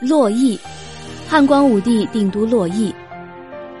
[0.00, 0.58] 洛邑，
[1.26, 2.94] 汉光武帝定都洛邑。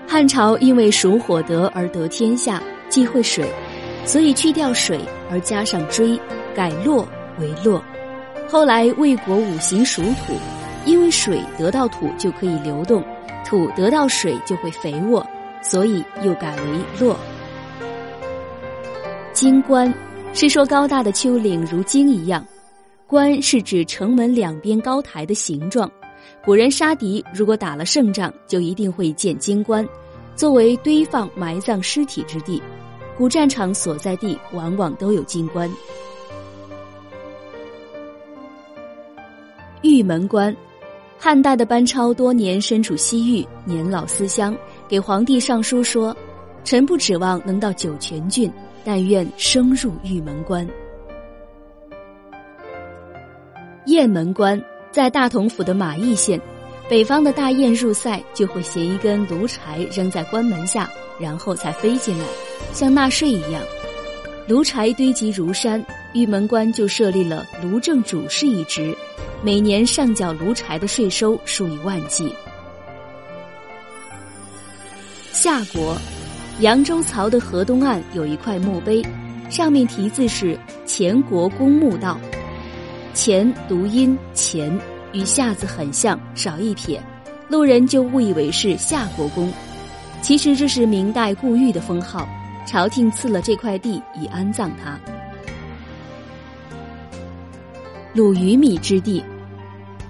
[0.08, 3.46] 汉朝因为属火得而得天下，忌讳水，
[4.06, 4.98] 所以去掉水
[5.30, 6.18] 而加上追，
[6.54, 7.06] 改洛
[7.38, 7.82] 为洛。
[8.48, 10.32] 后来魏国五行属土，
[10.86, 13.04] 因为水得到土就可以流动，
[13.44, 15.24] 土得到水就会肥沃，
[15.60, 16.62] 所以又改为
[16.98, 17.14] 洛。
[19.34, 19.92] 京关
[20.32, 22.42] 是说高大的丘陵如京一样，
[23.06, 25.90] 关是指城门两边高台的形状。
[26.44, 29.86] 古人杀敌，如果打了胜仗，就一定会建京关，
[30.34, 32.62] 作为堆放埋葬尸体之地。
[33.16, 35.70] 古战场所在地往往都有京关。
[39.82, 40.54] 玉门关，
[41.18, 46.14] 汉代的班超多年身处西域，年老思乡，给皇帝上书说
[46.62, 48.52] ：“臣不指望能到酒泉郡，
[48.84, 50.68] 但愿升入玉门关。”
[53.86, 54.62] 雁门关。
[54.96, 56.40] 在大同府的马邑县，
[56.88, 62.24] 北方的大雁入塞就会携一根炉柴扔在关门下，然后才飞进来，
[62.72, 63.62] 像纳税一样。
[64.48, 68.96] 炉柴堆积如山，玉门关就设立了炉正主事一职，
[69.42, 72.34] 每年上缴炉柴的税收数以万计。
[75.30, 75.94] 夏国，
[76.60, 79.04] 扬州曹的河东岸有一块墓碑，
[79.50, 82.18] 上面题字是“前国公墓道”。
[83.16, 84.78] 钱读音钱，
[85.14, 87.02] 与夏字很像，少一撇，
[87.48, 89.50] 路人就误以为是夏国公。
[90.20, 92.28] 其实这是明代顾玉的封号，
[92.66, 95.00] 朝廷赐了这块地以安葬他。
[98.12, 99.24] 鲁鱼米之地，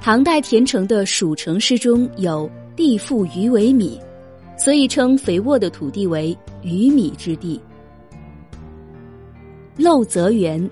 [0.03, 4.01] 唐代田成的《蜀城诗》中有“地富鱼为米”，
[4.59, 7.63] 所以称肥沃的土地为鱼米之地。
[9.77, 10.69] 漏泽园。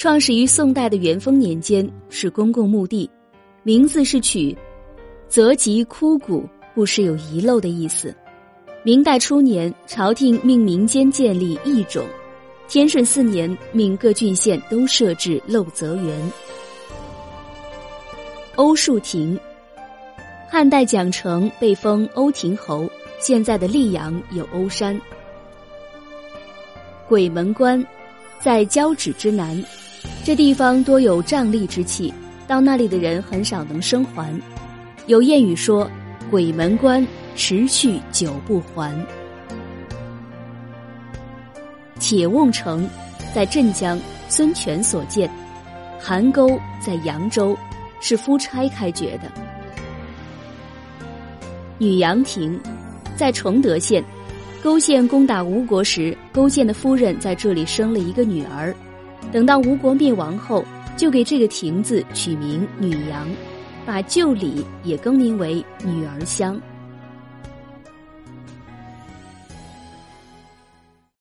[0.00, 3.10] 创始于宋代的元丰年间，是公共墓地，
[3.62, 4.56] 名字是取
[5.28, 8.16] “泽及枯骨”，不时有遗漏的意思。
[8.82, 12.02] 明代初年，朝廷命民间建立义冢，
[12.66, 16.32] 天顺四年，命各郡县都设置漏泽园。
[18.56, 19.38] 欧树亭，
[20.48, 24.98] 汉代蒋成被封欧亭侯，现在的溧阳有欧山。
[27.06, 27.86] 鬼门关，
[28.40, 29.62] 在交趾之南。
[30.24, 32.12] 这地方多有瘴疠之气，
[32.46, 34.32] 到那里的人很少能生还。
[35.06, 35.90] 有谚语说
[36.30, 38.94] ：“鬼门关，迟去久不还。”
[41.98, 42.88] 铁瓮城
[43.34, 45.30] 在镇江，孙权所建。
[46.02, 47.54] 邗沟在扬州，
[48.00, 49.30] 是夫差开掘的。
[51.76, 52.58] 女阳亭
[53.16, 54.02] 在崇德县，
[54.62, 58.74] 勾践攻打吴国时，勾践的夫人在这里生了一个女儿。
[59.32, 60.64] 等到吴国灭亡后，
[60.96, 63.26] 就给这个亭子取名女阳，
[63.86, 66.60] 把旧里也更名为女儿乡。